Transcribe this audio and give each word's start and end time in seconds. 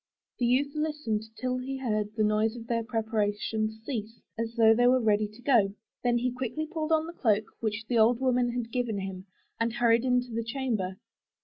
The 0.39 0.47
youth 0.47 0.73
listened 0.73 1.25
till 1.37 1.59
he 1.59 1.77
heard 1.77 2.15
the 2.15 2.23
noise 2.23 2.55
of 2.55 2.65
their 2.65 2.83
preparations 2.83 3.79
cease, 3.85 4.19
as 4.35 4.55
though 4.55 4.73
they 4.73 4.87
were 4.87 4.99
ready 4.99 5.27
to 5.27 5.41
go, 5.43 5.75
then 6.03 6.17
he 6.17 6.31
quickly 6.31 6.65
put 6.65 6.91
on 6.91 7.05
the 7.05 7.13
cloak 7.13 7.45
which 7.59 7.85
the 7.85 7.99
old 7.99 8.19
woman 8.19 8.49
had 8.53 8.71
given 8.71 8.97
him, 8.97 9.27
and 9.59 9.73
hurried 9.73 10.03
into 10.03 10.33
their 10.33 10.41
chamber. 10.41 10.97